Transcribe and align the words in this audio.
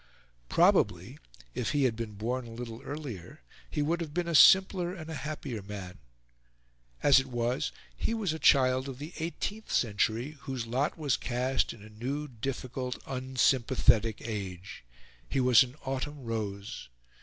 Probably, 0.49 1.19
if 1.53 1.73
he 1.73 1.83
had 1.83 1.95
been 1.95 2.15
born 2.15 2.47
a 2.47 2.53
little 2.53 2.81
earlier, 2.81 3.41
he 3.69 3.83
would 3.83 4.01
have 4.01 4.15
been 4.15 4.27
a 4.27 4.33
simpler 4.33 4.95
and 4.95 5.11
a 5.11 5.21
happier 5.29 5.61
man. 5.61 5.99
As 7.03 7.19
it 7.19 7.27
was, 7.27 7.71
he 7.95 8.15
was 8.15 8.33
a 8.33 8.39
child 8.39 8.89
of 8.89 8.97
the 8.97 9.13
eighteenth 9.19 9.71
century 9.71 10.37
whose 10.41 10.65
lot 10.65 10.97
was 10.97 11.17
cast 11.17 11.71
in 11.71 11.83
a 11.83 11.89
new, 11.89 12.27
difficult, 12.27 12.97
unsympathetic 13.05 14.21
age. 14.25 14.83
He 15.29 15.39
was 15.39 15.61
an 15.61 15.75
autumn 15.85 16.23
rose. 16.23 16.89